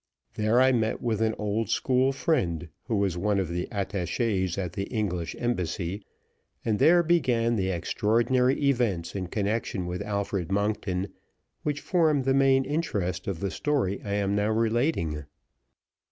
There 0.33 0.59
I 0.59 0.71
met 0.71 0.99
with 0.99 1.21
an 1.21 1.35
old 1.37 1.69
school 1.69 2.11
friend, 2.11 2.69
who 2.87 2.95
was 2.95 3.19
one 3.19 3.37
of 3.39 3.49
the 3.49 3.67
attaches 3.71 4.57
at 4.57 4.73
the 4.73 4.85
English 4.85 5.35
embassy, 5.37 6.01
and 6.65 6.79
there 6.79 7.03
began 7.03 7.55
the 7.55 7.69
extraordinary 7.69 8.59
events 8.63 9.13
in 9.13 9.27
connection 9.27 9.85
with 9.85 10.01
Alfred 10.01 10.51
Monkton 10.51 11.09
which 11.61 11.81
form 11.81 12.23
the 12.23 12.33
main 12.33 12.65
interest 12.65 13.27
of 13.27 13.41
the 13.41 13.51
story 13.51 14.01
I 14.03 14.13
am 14.13 14.33
now 14.33 14.49
relating. 14.49 15.25